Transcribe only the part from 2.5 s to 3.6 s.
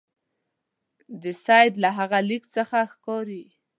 څخه ښکاري.